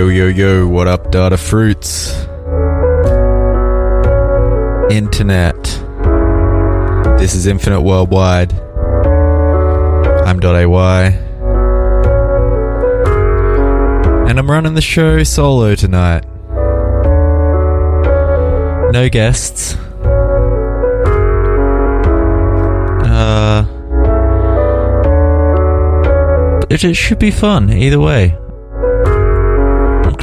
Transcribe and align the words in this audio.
Yo, 0.00 0.08
yo, 0.08 0.28
yo, 0.28 0.66
what 0.66 0.88
up, 0.88 1.12
Datafruits? 1.12 2.16
Internet. 4.90 5.62
This 7.18 7.34
is 7.34 7.46
Infinite 7.46 7.82
Wurldwide. 7.82 8.54
I'm 10.24 10.42
AY. 10.42 11.06
And 14.26 14.38
I'm 14.38 14.50
running 14.50 14.72
the 14.72 14.80
show 14.80 15.22
solo 15.22 15.74
tonight. 15.74 16.24
No 18.94 19.10
guests. 19.10 19.74
Uh. 23.04 23.66
It 26.70 26.96
should 26.96 27.18
be 27.18 27.30
fun 27.30 27.70
either 27.70 28.00
way 28.00 28.39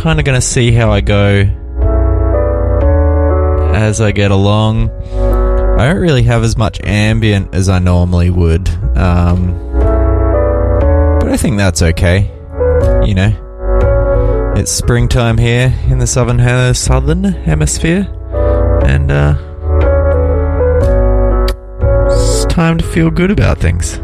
kind 0.07 0.19
of 0.19 0.25
going 0.25 0.39
to 0.39 0.47
see 0.47 0.71
how 0.71 0.89
I 0.89 1.01
go 1.01 1.41
as 3.75 3.99
I 3.99 4.13
get 4.13 4.31
along. 4.31 4.89
I 5.77 5.85
don't 5.85 5.99
really 5.99 6.23
have 6.23 6.43
as 6.45 6.55
much 6.55 6.79
ambient 6.85 7.53
as 7.53 7.67
I 7.67 7.79
normally 7.79 8.29
would, 8.29 8.69
um, 8.97 9.51
but 11.19 11.27
I 11.27 11.35
think 11.35 11.57
that's 11.57 11.81
okay. 11.81 12.31
You 13.05 13.15
know, 13.15 14.53
it's 14.55 14.71
springtime 14.71 15.37
here 15.37 15.77
in 15.89 15.99
the 15.99 16.07
southern 16.07 16.39
southern 16.73 17.25
hemisphere, 17.25 18.07
and 18.85 19.11
uh, 19.11 19.35
it's 22.09 22.45
time 22.45 22.77
to 22.77 22.85
feel 22.85 23.11
good 23.11 23.29
about 23.29 23.57
things. 23.57 23.99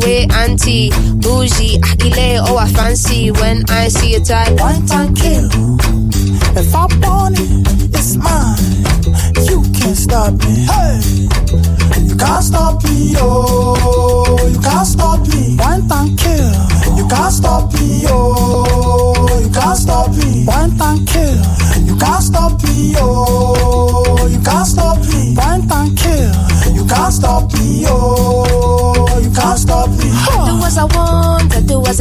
Take 0.00 0.04
away 0.04 0.26
auntie, 0.30 0.90
bougie, 1.20 1.78
akile, 1.80 2.40
oh 2.48 2.56
I 2.56 2.68
fancy 2.68 3.30
when 3.30 3.64
I 3.68 3.88
see 3.88 4.14
a 4.14 4.20
type. 4.20 4.58
One 4.60 4.86
time 4.86 5.14
kill. 5.14 5.48
If 6.56 6.74
I 6.74 6.86
want 7.00 7.38
it, 7.38 7.94
it's 7.94 8.16
mine. 8.16 8.58
You 9.46 9.62
can't 9.72 9.96
stop 9.96 10.32
me. 10.32 10.66
Hey, 10.66 11.00
you 12.04 12.16
can't 12.16 12.44
stop 12.44 12.82
me. 12.84 13.14
Oh, 13.18 14.38
you 14.50 14.60
can't 14.60 14.86
stop 14.86 15.20
me. 15.28 15.56
Point 15.56 15.92
and 15.92 16.18
kill. 16.18 16.96
You 16.96 17.06
can't 17.08 17.32
stop 17.32 17.72
me. 17.74 18.04
Oh, 18.06 19.40
you 19.42 19.50
can't 19.50 19.78
stop 19.78 20.10
me. 20.10 20.44
One 20.44 20.76
time 20.76 21.04
kill. 21.06 21.36
You 21.84 21.96
can't 21.96 22.22
stop 22.22 22.62
me. 22.62 22.94
Oh, 22.96 23.65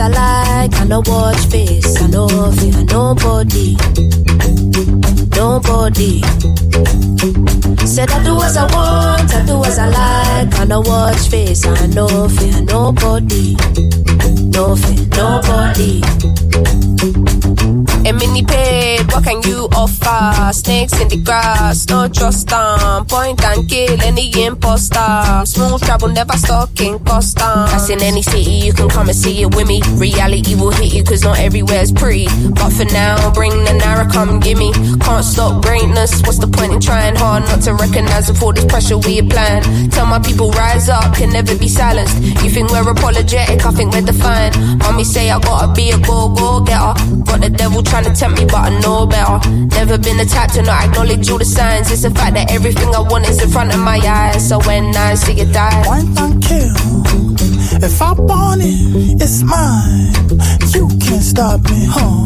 I 0.05 0.07
like. 0.07 0.73
I 0.79 0.83
no 0.83 1.01
watch 1.07 1.47
face, 1.47 1.99
I 1.99 2.05
no 2.05 2.27
fear 2.27 2.83
nobody. 2.83 3.75
Nobody. 5.35 6.21
Said 7.87 8.11
I 8.11 8.23
do 8.23 8.39
as 8.39 8.55
I 8.55 8.65
want, 8.71 9.33
I 9.33 9.43
do 9.47 9.63
as 9.63 9.79
I 9.79 9.87
like. 9.89 10.59
I 10.59 10.65
no 10.65 10.81
watch 10.81 11.27
face, 11.29 11.65
I 11.65 11.87
no 11.87 12.29
fear 12.29 12.61
nobody. 12.61 13.57
No 14.53 14.75
fear 14.75 15.07
nobody. 15.17 16.01
A 18.05 18.13
mini 18.13 18.43
paid, 18.43 19.11
what 19.11 19.23
can 19.23 19.41
you 19.49 19.67
offer? 19.73 20.53
Snakes 20.53 20.93
in 21.01 21.07
the 21.07 21.17
grass, 21.17 21.89
no 21.89 22.07
trust 22.07 22.47
them. 22.49 23.03
Point 23.05 23.43
and 23.43 23.67
kill 23.67 23.99
any 24.03 24.29
imposter. 24.45 25.41
Smooth 25.45 25.81
travel, 25.81 26.09
never 26.09 26.37
stuck 26.37 26.79
in. 26.81 27.01
That's 27.03 27.89
in 27.89 28.03
any 28.03 28.21
city, 28.21 28.61
you 28.61 28.73
can 28.73 28.89
come 28.89 29.09
and 29.09 29.17
see 29.17 29.41
it 29.41 29.55
with 29.55 29.67
me. 29.67 29.81
Reality 29.97 30.53
will 30.53 30.69
hit 30.69 30.93
you, 30.93 31.03
cause 31.03 31.23
not 31.23 31.39
everywhere's 31.39 31.91
pretty. 31.91 32.27
But 32.53 32.69
for 32.69 32.85
now, 32.85 33.33
bring 33.33 33.49
the 33.49 33.73
Naira, 33.81 34.05
come 34.11 34.39
gimme. 34.39 34.71
Can't 35.01 35.25
stop 35.25 35.63
greatness, 35.63 36.21
what's 36.21 36.37
the 36.37 36.47
point 36.47 36.73
in 36.73 36.79
trying 36.79 37.15
hard 37.15 37.43
not 37.45 37.61
to 37.63 37.73
recognize 37.73 38.29
all 38.29 38.53
this 38.53 38.65
pressure 38.65 38.99
we 38.99 39.17
applying? 39.17 39.89
Tell 39.89 40.05
my 40.05 40.19
people, 40.19 40.51
rise 40.51 40.89
up, 40.89 41.15
can 41.15 41.31
never 41.31 41.57
be 41.57 41.67
silenced. 41.67 42.21
You 42.43 42.51
think 42.51 42.69
we're 42.69 42.87
apologetic, 42.87 43.65
I 43.65 43.71
think 43.71 43.93
we're 43.93 44.05
defiant. 44.05 44.55
Mommy 44.79 45.03
say 45.03 45.31
I 45.31 45.39
gotta 45.39 45.73
be 45.73 45.89
a 45.89 45.97
go-go 45.97 46.61
getter. 46.61 46.93
Got 47.25 47.41
the 47.41 47.49
devil 47.49 47.81
trying 47.81 47.94
to 48.03 48.13
tempt 48.13 48.39
me, 48.39 48.45
but 48.45 48.71
I 48.71 48.79
know 48.79 49.05
better. 49.05 49.39
Never 49.49 49.97
been 49.97 50.17
the 50.17 50.25
type 50.25 50.51
to 50.51 50.61
not 50.61 50.83
acknowledge 50.85 51.29
all 51.29 51.37
the 51.37 51.45
signs. 51.45 51.91
It's 51.91 52.01
the 52.01 52.09
fact 52.11 52.33
that 52.35 52.51
everything 52.51 52.93
I 52.93 52.99
want 52.99 53.27
is 53.29 53.41
in 53.41 53.49
front 53.49 53.73
of 53.73 53.79
my 53.79 53.97
eyes. 53.97 54.49
So 54.49 54.59
when 54.59 54.95
I 54.95 55.15
see 55.15 55.39
it 55.39 55.53
die, 55.53 55.83
Point 55.85 56.19
and 56.19 56.43
kill. 56.43 56.75
If 57.83 58.01
I 58.01 58.11
want 58.13 58.61
it, 58.63 59.21
it's 59.21 59.41
mine. 59.43 60.13
You 60.73 60.87
can't 60.99 61.23
stop 61.23 61.61
me, 61.69 61.85
huh? 61.87 62.25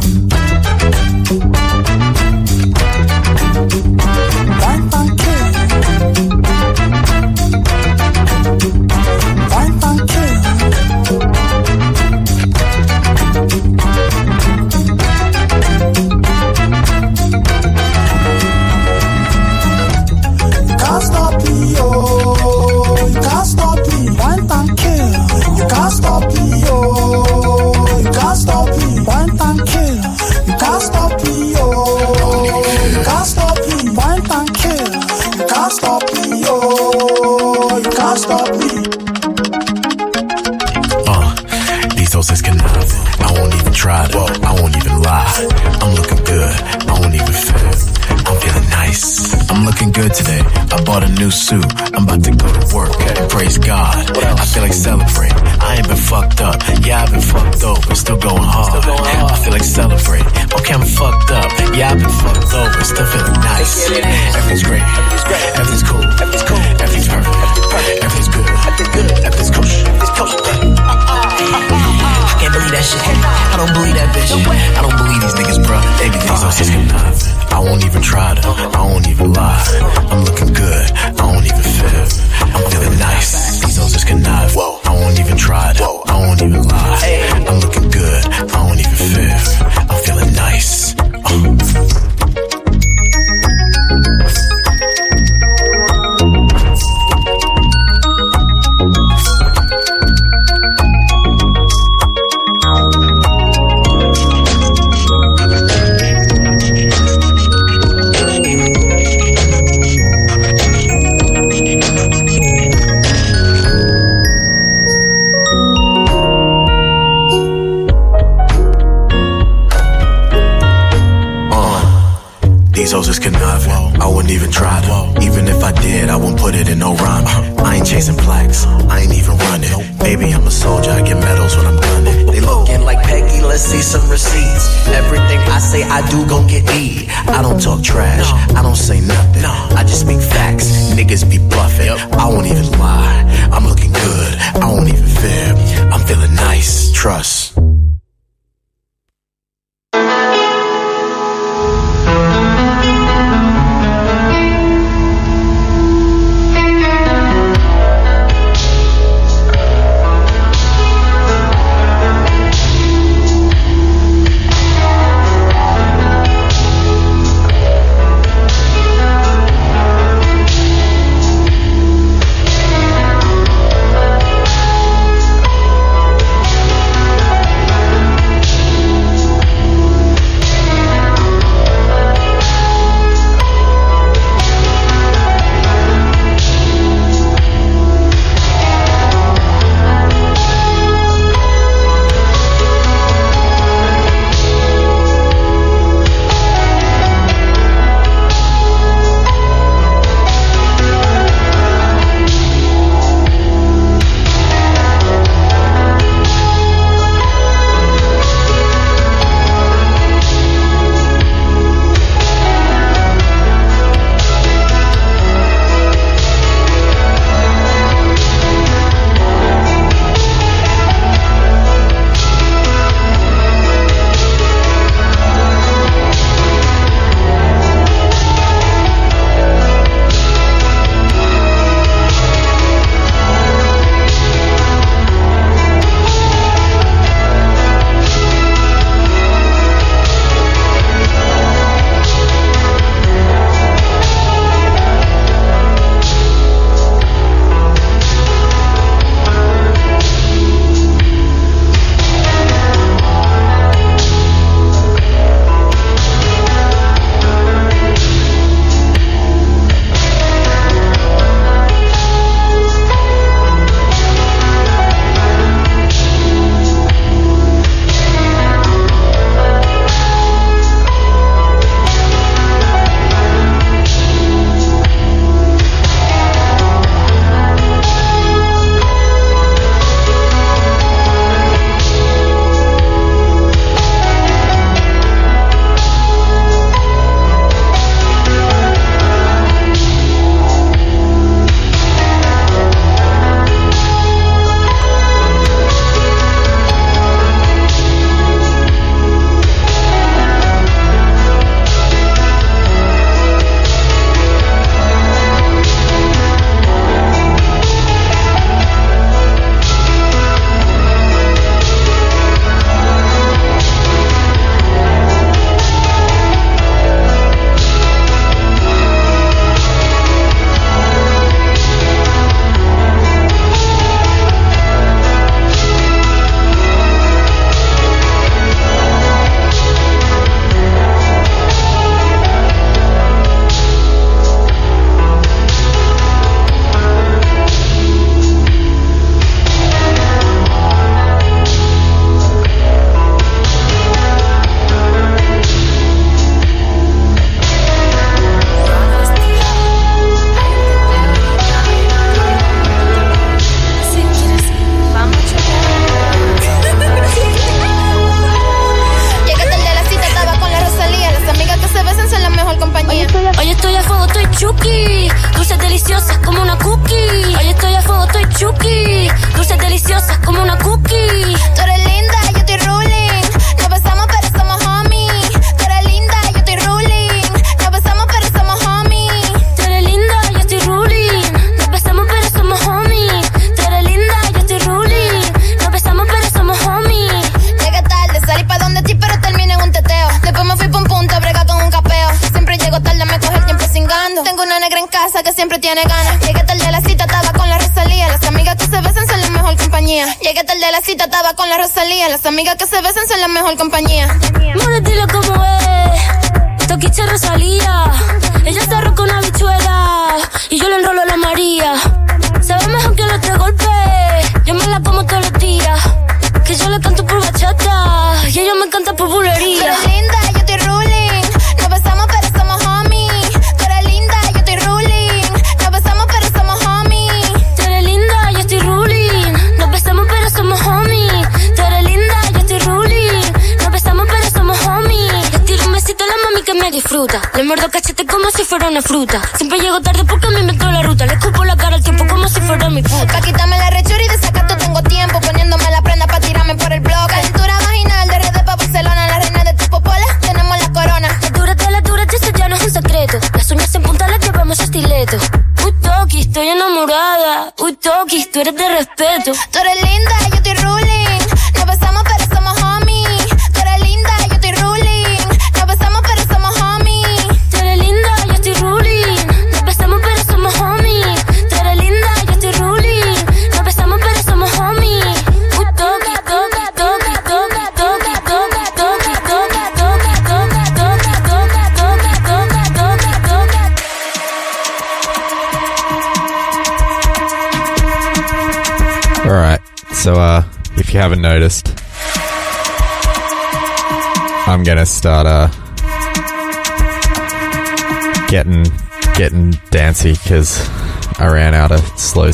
Bought 50.89 51.04
a 51.04 51.12
new 51.21 51.30
suit. 51.30 51.63
I'm 51.93 52.04
about 52.06 52.23
to 52.23 52.32
go 52.32 52.47
to 52.49 52.75
work. 52.75 52.91
Praise 53.30 53.60
God. 53.60 53.93
I 54.17 54.45
feel 54.45 54.63
like 54.63 54.73
celebrate. 54.73 55.34
I 55.62 55.75
ain't 55.78 55.88
been 55.88 55.95
fucked 55.95 56.41
up. 56.41 56.58
Yeah, 56.82 57.04
I've 57.04 57.12
been 57.12 57.21
fucked 57.21 57.63
over. 57.63 57.93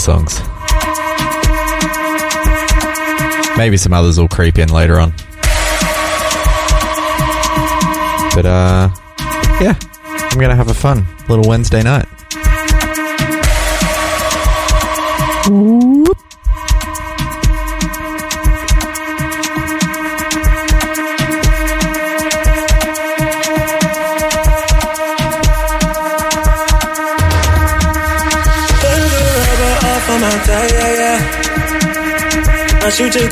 Songs. 0.05 0.39
Maybe 3.57 3.75
some 3.75 3.91
others 3.91 4.19
will 4.19 4.27
creep 4.27 4.59
in 4.59 4.69
later 4.69 4.99
on. 4.99 5.09
But 8.35 8.45
uh, 8.45 8.89
yeah, 9.59 9.73
I'm 10.03 10.39
gonna 10.39 10.55
have 10.55 10.69
a 10.69 10.75
fun 10.75 11.07
little 11.27 11.47
Wednesday 11.49 11.81
night. 11.81 12.07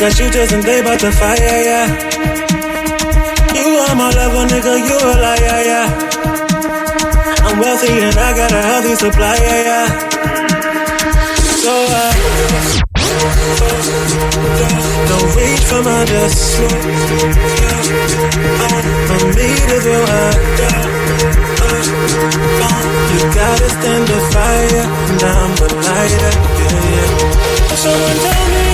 Got 0.04 0.12
shooters 0.18 0.52
and 0.52 0.64
they 0.64 0.82
bout 0.84 1.00
to 1.00 1.10
fire, 1.12 1.38
yeah. 1.40 1.88
You 3.56 3.68
are 3.84 3.96
my 3.96 4.12
lover, 4.12 4.46
nigga, 4.52 4.74
you 4.88 4.98
a 5.00 5.14
liar, 5.24 5.60
yeah. 5.72 5.88
I'm 7.48 7.58
wealthy 7.58 7.88
and 7.88 8.18
I 8.28 8.30
got 8.36 8.52
a 8.52 8.62
healthy 8.70 8.96
supply, 8.96 9.36
yeah, 9.48 9.70
yeah. 9.70 9.88
So, 11.64 11.74
uh, 12.00 12.12
don't 15.08 15.30
reach 15.40 15.64
for 15.72 15.82
my 15.88 16.04
desk. 16.04 16.60
I 18.60 18.66
want 18.74 18.88
me 19.40 19.50
to 19.70 19.78
high. 20.12 20.36
You 23.14 23.22
gotta 23.40 23.70
stand 23.78 24.04
the 24.12 24.20
fire, 24.34 24.84
and 25.12 25.24
I'm 25.32 25.52
the 25.56 25.68
lighter, 25.88 26.34
yeah, 26.60 26.92
yeah. 26.92 27.76
Someone 27.76 28.20
tell 28.20 28.48
me. 28.52 28.74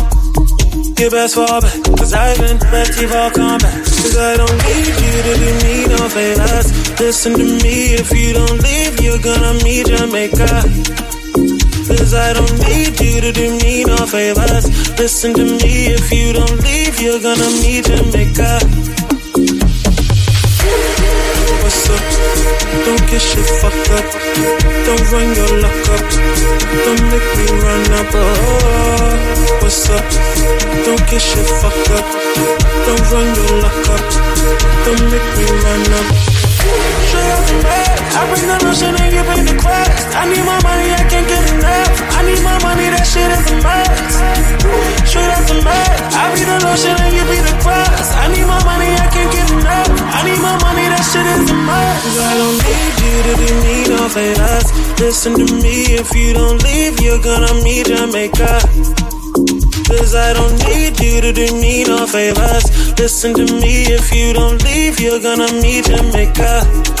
Get 1.01 1.13
best 1.13 1.35
back, 1.35 1.63
cause 1.97 2.13
I've 2.13 2.37
been 2.37 2.59
ready 2.69 3.07
for 3.07 3.31
combat. 3.33 3.73
Cause 3.73 4.17
I 4.17 4.37
don't 4.37 4.57
need 4.69 4.93
you 5.01 5.15
to 5.25 5.33
do 5.41 5.51
me 5.65 5.87
no 5.89 6.07
favors. 6.09 6.99
Listen 6.99 7.33
to 7.33 7.43
me, 7.43 7.95
if 7.97 8.11
you 8.11 8.33
don't 8.33 8.61
leave, 8.61 9.01
you're 9.01 9.17
gonna 9.17 9.53
meet 9.63 9.87
Jamaica. 9.87 10.61
Cause 11.89 12.13
I 12.13 12.33
don't 12.33 12.53
need 12.69 13.01
you 13.01 13.19
to 13.19 13.31
do 13.31 13.49
me 13.57 13.83
no 13.83 13.97
favors. 14.05 14.69
Listen 14.99 15.33
to 15.33 15.43
me, 15.43 15.87
if 15.89 16.11
you 16.11 16.33
don't 16.33 16.61
leave, 16.61 17.01
you're 17.01 17.19
gonna 17.19 17.49
meet 17.49 17.85
Jamaica. 17.85 19.00
Don't 22.85 23.03
get 23.09 23.21
shit 23.21 23.45
fucked 23.61 23.89
up. 23.91 24.05
Don't 24.85 25.05
run 25.11 25.35
your 25.35 25.53
luck 25.61 25.81
up. 25.93 26.03
Don't 26.85 27.03
make 27.11 27.29
me 27.37 27.45
run 27.63 27.83
up. 27.99 28.13
What's 29.61 29.89
up? 29.89 30.05
Don't 30.85 31.03
get 31.09 31.21
shit 31.21 31.47
fucked 31.61 31.91
up. 31.91 32.05
Don't 32.85 33.05
run 33.11 33.27
your 33.35 33.61
luck 33.61 33.89
up. 33.95 34.03
Don't 34.85 35.03
make 35.11 35.29
me 35.37 35.45
run 35.63 35.93
up. 35.99 36.50
I 37.31 38.21
bring 38.29 38.45
the 38.47 38.57
and 38.59 39.47
the. 39.47 39.55
I 40.11 40.23
need 40.27 40.43
my 40.43 40.59
money, 40.63 40.87
I 40.91 41.03
can't 41.07 41.27
get 41.27 41.43
enough. 41.53 41.89
I 42.11 42.21
need 42.27 42.41
my 42.43 42.57
money, 42.63 42.87
that 42.91 43.05
shit 43.07 43.31
is 43.31 43.45
a 43.47 43.61
off 45.31 45.45
the 45.47 45.57
bat, 45.63 45.89
I 46.15 46.35
the 46.35 46.55
and 46.55 47.13
you 47.15 47.23
be 47.29 47.37
the. 47.39 47.55
I 47.61 48.27
need 48.31 48.47
my 48.47 48.59
money, 48.63 48.91
I 48.95 49.07
can't 49.11 49.31
get 49.31 49.49
enough. 49.51 49.89
I 50.11 50.19
need 50.27 50.41
my 50.41 50.55
money, 50.59 50.85
that 50.91 51.03
shit 51.07 51.25
is 51.25 51.49
a 51.49 51.55
must. 51.55 52.19
I 52.19 52.33
don't 52.39 52.57
need 52.63 52.95
you 52.99 53.17
to 53.27 53.33
me. 53.63 53.71
Listen 55.01 55.33
to 55.33 55.53
me, 55.55 55.83
if 55.99 56.15
you 56.15 56.33
don't 56.33 56.63
leave, 56.63 57.01
you're 57.01 57.21
gonna 57.21 57.53
meet 57.63 57.87
Jamaica. 57.87 58.61
Cause 59.87 60.15
I 60.15 60.33
don't 60.33 60.57
need 60.69 60.99
you 60.99 61.21
to 61.21 61.33
do 61.33 61.53
me 61.59 61.83
no 61.83 62.07
favors. 62.07 62.97
Listen 62.97 63.33
to 63.33 63.43
me, 63.43 63.83
if 63.91 64.13
you 64.13 64.31
don't 64.33 64.63
leave, 64.63 64.99
you're 64.99 65.19
gonna 65.19 65.51
meet 65.61 65.85
Jamaica. 65.85 67.00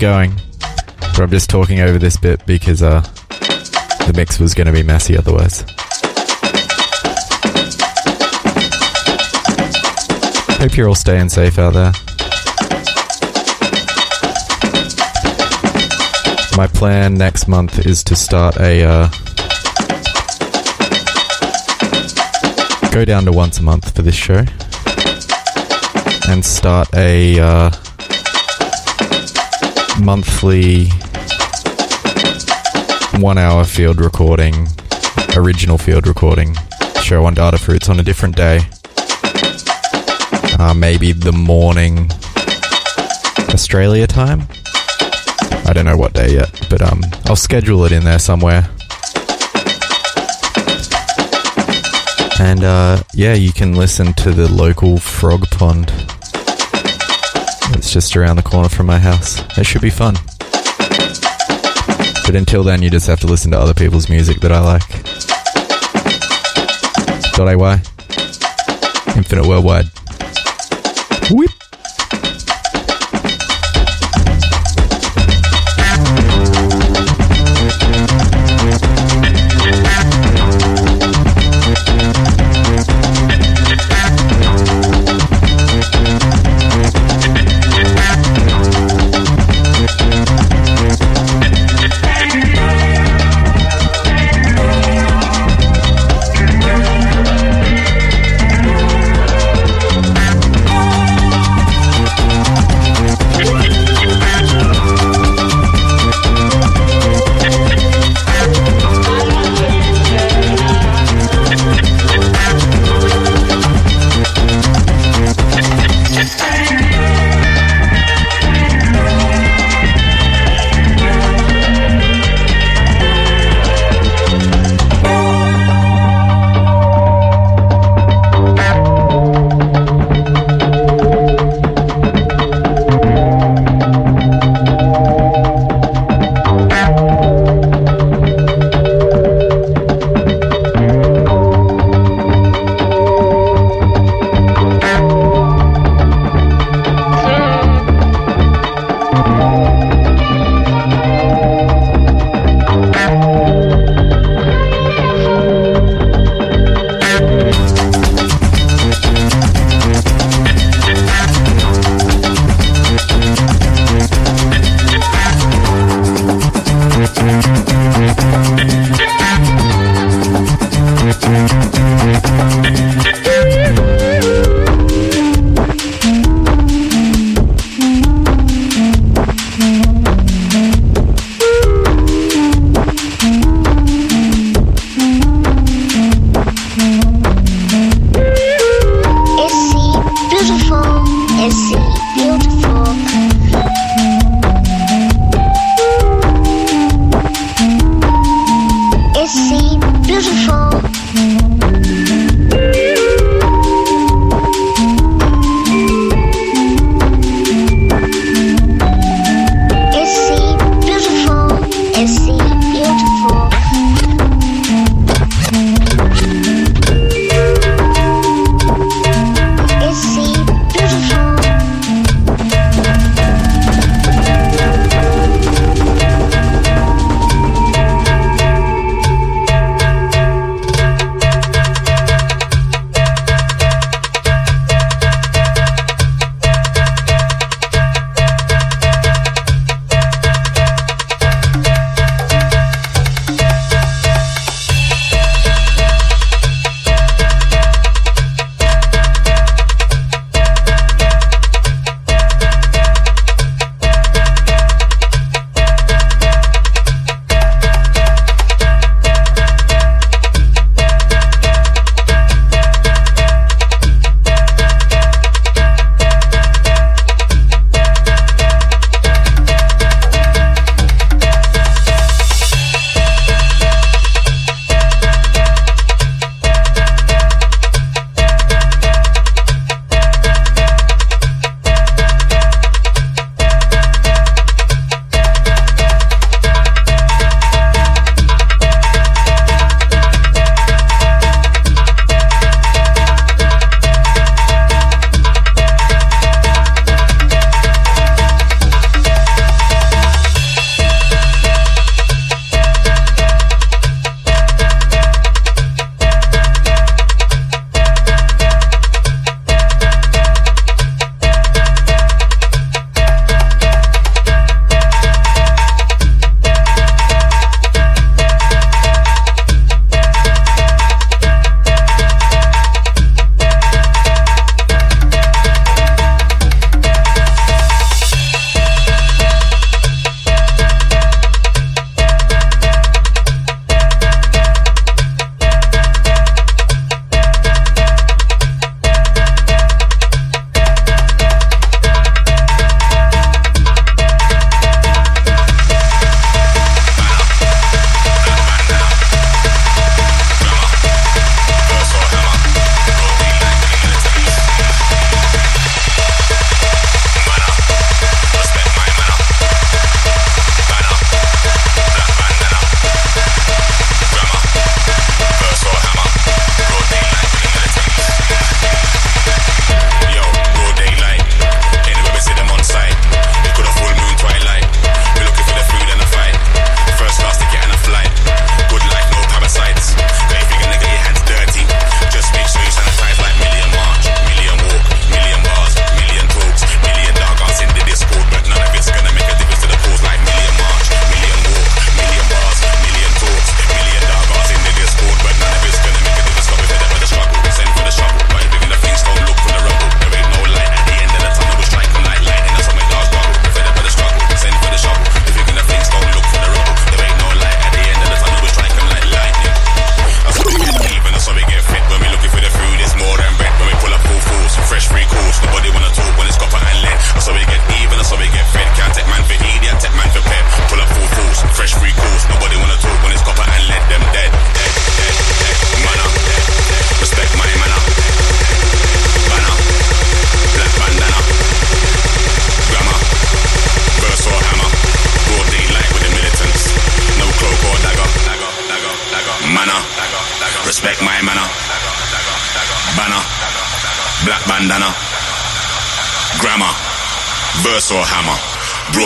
going, 0.00 0.32
but 0.98 1.20
I'm 1.20 1.30
just 1.30 1.50
talking 1.50 1.80
over 1.80 1.98
this 1.98 2.16
bit 2.16 2.44
because 2.46 2.82
uh, 2.82 3.02
the 4.06 4.14
mix 4.16 4.40
was 4.40 4.54
gonna 4.54 4.72
be 4.72 4.82
messy 4.82 5.14
otherwise. 5.14 5.60
Hope 10.58 10.74
you're 10.74 10.88
all 10.88 10.94
staying 10.94 11.28
safe 11.28 11.58
out 11.58 11.74
there. 11.74 11.92
My 16.56 16.66
plan 16.66 17.14
next 17.14 17.46
month 17.46 17.84
is 17.84 18.02
to 18.04 18.16
start 18.16 18.56
a 18.56 18.82
uh, 18.82 19.08
go 22.90 23.04
down 23.04 23.26
to 23.26 23.32
once 23.32 23.58
a 23.58 23.62
month 23.62 23.94
for 23.94 24.00
this 24.00 24.14
show 24.14 24.44
and 26.30 26.42
start 26.42 26.88
a 26.94 27.38
uh, 27.38 27.70
monthly 30.00 30.88
one 33.20 33.38
hour 33.38 33.64
field 33.64 34.00
recording, 34.00 34.66
original 35.36 35.76
field 35.78 36.06
recording 36.06 36.54
show 37.02 37.24
on 37.24 37.34
Datafruits 37.34 37.88
on 37.88 38.00
a 38.00 38.02
different 38.02 38.36
day. 38.36 38.60
Uh, 40.58 40.74
maybe 40.74 41.12
the 41.12 41.32
morning 41.32 42.10
Australia 43.52 44.06
time. 44.06 44.42
I 45.66 45.72
don't 45.74 45.84
know 45.84 45.96
what 45.96 46.12
day 46.14 46.34
yet, 46.34 46.66
but 46.70 46.82
um, 46.82 47.02
I'll 47.26 47.36
schedule 47.36 47.84
it 47.84 47.92
in 47.92 48.04
there 48.04 48.18
somewhere. 48.18 48.68
And 52.40 52.64
uh, 52.64 53.02
yeah, 53.12 53.34
you 53.34 53.52
can 53.52 53.74
listen 53.74 54.14
to 54.14 54.32
the 54.32 54.50
local 54.50 54.98
frog 54.98 55.48
pond. 55.50 55.92
Just 57.90 58.14
around 58.14 58.36
the 58.36 58.42
corner 58.42 58.68
from 58.68 58.86
my 58.86 59.00
house. 59.00 59.42
It 59.58 59.66
should 59.66 59.82
be 59.82 59.90
fun. 59.90 60.14
But 62.24 62.36
until 62.36 62.62
then, 62.62 62.82
you 62.82 62.88
just 62.88 63.08
have 63.08 63.18
to 63.18 63.26
listen 63.26 63.50
to 63.50 63.58
other 63.58 63.74
people's 63.74 64.08
music 64.08 64.38
that 64.42 64.52
I 64.52 64.60
like. 64.60 64.88
.ay 67.36 67.82
Infinite 69.16 69.44
Wurldwide. 69.44 69.99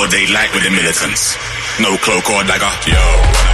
all 0.04 0.10
day 0.10 0.26
with 0.52 0.62
the 0.62 0.70
militants. 0.70 1.36
No 1.80 1.96
cloak 1.96 2.28
or 2.28 2.44
dagger. 2.44 2.90
Yo. 2.90 3.53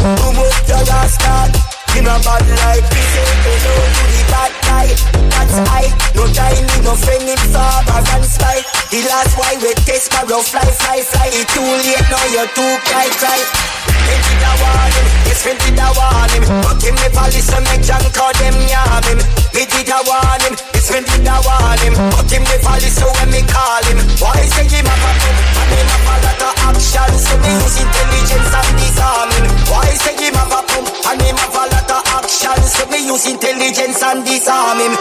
Too 0.00 0.32
much 0.32 0.66
dollars 0.66 1.12
start. 1.12 1.54
Him 1.92 2.06
a 2.06 2.16
bad 2.24 2.48
like 2.64 2.88
this, 2.88 3.16
ain't 3.20 3.44
no 3.44 3.52
to 3.60 4.04
the 4.08 4.24
bad 4.30 4.59
high, 4.70 4.92
that's 5.34 5.58
high. 5.66 5.88
No 6.14 6.24
time, 6.30 6.66
no 6.86 6.94
friend, 6.94 7.26
him 7.26 7.42
sober 7.50 7.98
and 7.98 8.24
spy. 8.24 8.62
The 8.90 9.02
last 9.10 9.34
why 9.38 9.58
we 9.58 9.74
test 9.86 10.10
sparrow 10.10 10.42
fly, 10.42 10.66
fly, 10.78 11.02
fly. 11.02 11.28
It 11.34 11.46
too 11.50 11.62
late 11.62 12.06
now, 12.10 12.24
you're 12.30 12.50
too 12.54 12.72
cry, 12.86 13.08
cry. 13.18 13.40
Him 14.10 14.20
did 14.26 14.42
a 14.42 14.52
warning. 14.58 14.94
him, 14.96 15.06
his 15.30 15.38
friend 15.42 15.58
did 15.62 15.78
a 15.78 15.86
warn 15.94 16.30
him. 16.34 16.44
But 16.62 16.82
him 16.82 16.94
never 16.98 17.26
listen, 17.30 17.62
make 17.70 17.84
John 17.86 18.02
call 18.14 18.32
them 18.38 18.56
yam 18.66 19.04
him. 19.06 19.20
Me 19.54 19.62
did 19.66 19.90
a 19.90 19.98
warning. 20.02 20.50
him, 20.50 20.54
his 20.74 20.86
friend 20.88 21.06
did 21.06 21.26
a 21.26 21.36
warn 21.46 21.78
him. 21.84 21.94
But 22.10 22.26
him 22.30 22.42
never 22.42 22.76
listen 22.82 23.06
when 23.06 23.28
me 23.30 23.42
call 23.46 23.84
him. 23.86 23.98
Why 24.18 24.38
say 24.50 24.66
him 24.66 24.86
a 24.86 24.94
problem? 24.98 25.36
and 25.60 25.68
mean, 25.70 25.86
have 25.90 26.10
a 26.10 26.14
lot 26.26 26.42
of 26.42 26.54
options? 26.74 27.22
so 27.22 27.34
me 27.38 27.50
use 27.54 27.78
intelligence 27.78 28.50
and 28.50 28.70
disarming. 28.82 29.46
Why 29.70 29.86
say 29.94 30.14
him 30.18 30.34
a 30.34 30.44
problem? 30.48 30.84
and 30.90 31.16
mean, 31.22 31.36
have 31.38 31.54
a 31.54 31.62
lot 31.70 31.90
of 31.90 32.09
action. 32.30 32.62
So 32.64 32.86
me 32.86 33.06
use 33.06 33.26
intelligence 33.28 34.02
and 34.02 34.24
disarm 34.24 34.78
him. 34.78 34.96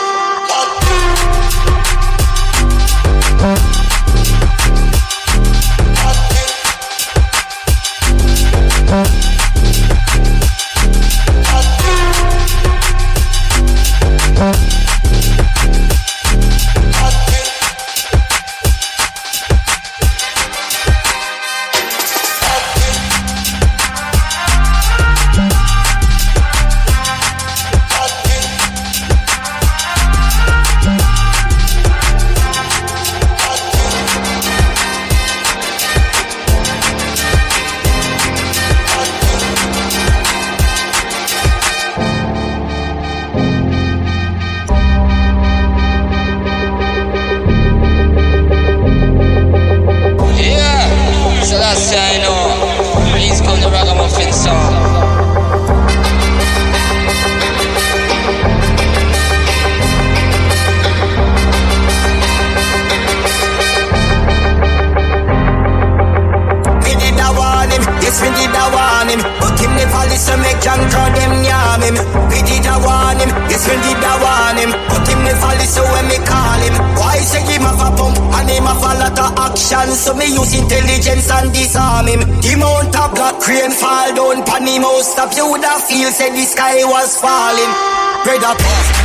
that 88.41 88.57
fast. 88.57 88.98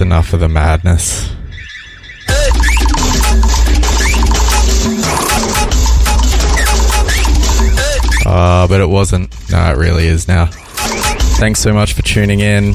Enough 0.00 0.32
of 0.32 0.38
the 0.38 0.48
madness. 0.48 1.28
Uh, 8.24 8.68
but 8.68 8.80
it 8.80 8.88
wasn't. 8.88 9.34
No, 9.50 9.58
it 9.70 9.76
really 9.76 10.06
is 10.06 10.28
now. 10.28 10.46
Thanks 11.40 11.58
so 11.58 11.74
much 11.74 11.94
for 11.94 12.02
tuning 12.02 12.40
in. 12.40 12.74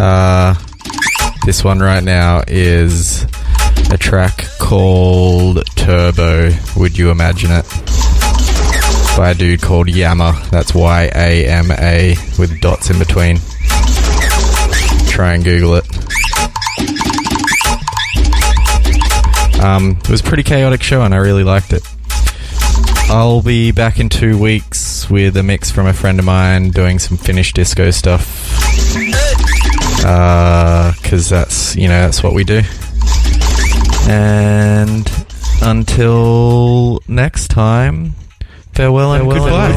Uh, 0.00 0.54
this 1.44 1.62
one 1.62 1.80
right 1.80 2.02
now 2.02 2.42
is 2.48 3.24
a 3.90 3.98
track 3.98 4.46
called 4.58 5.66
Turbo. 5.76 6.50
Would 6.78 6.96
you 6.96 7.10
imagine 7.10 7.50
it? 7.52 7.66
By 9.18 9.32
a 9.32 9.34
dude 9.34 9.60
called 9.60 9.88
Yama. 9.88 10.42
That's 10.50 10.74
Y 10.74 11.10
A 11.14 11.46
M 11.46 11.70
A 11.72 12.16
with 12.38 12.58
dots 12.62 12.88
in 12.88 12.98
between. 12.98 13.38
Try 15.18 15.34
and 15.34 15.42
Google 15.42 15.74
it. 15.74 15.84
Um, 19.60 19.98
it 19.98 20.08
was 20.08 20.20
a 20.20 20.22
pretty 20.22 20.44
chaotic 20.44 20.80
show 20.80 21.02
and 21.02 21.12
I 21.12 21.16
really 21.16 21.42
liked 21.42 21.72
it. 21.72 21.82
I'll 23.10 23.42
be 23.42 23.72
back 23.72 23.98
in 23.98 24.10
two 24.10 24.38
weeks 24.38 25.10
with 25.10 25.36
a 25.36 25.42
mix 25.42 25.72
from 25.72 25.88
a 25.88 25.92
friend 25.92 26.20
of 26.20 26.24
mine 26.24 26.70
doing 26.70 27.00
some 27.00 27.16
Finnish 27.16 27.52
disco 27.52 27.90
stuff. 27.90 28.28
Because 31.02 31.28
that's, 31.28 31.74
you 31.74 31.88
know, 31.88 32.00
that's 32.02 32.22
what 32.22 32.32
we 32.32 32.44
do. 32.44 32.62
And 34.08 35.10
until 35.62 37.02
next 37.08 37.48
time, 37.48 38.12
farewell 38.72 39.14
and 39.14 39.28
goodbye. 39.28 39.72